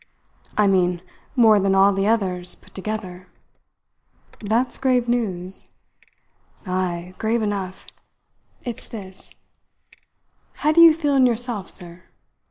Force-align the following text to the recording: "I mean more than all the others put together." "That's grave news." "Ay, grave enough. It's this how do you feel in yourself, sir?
"I 0.57 0.65
mean 0.65 1.03
more 1.35 1.59
than 1.59 1.75
all 1.75 1.93
the 1.93 2.07
others 2.07 2.55
put 2.55 2.73
together." 2.73 3.27
"That's 4.41 4.79
grave 4.79 5.07
news." 5.07 5.77
"Ay, 6.65 7.13
grave 7.19 7.43
enough. 7.43 7.85
It's 8.65 8.87
this 8.87 9.29
how 10.65 10.71
do 10.71 10.81
you 10.81 10.91
feel 10.95 11.13
in 11.13 11.27
yourself, 11.27 11.69
sir? 11.69 12.05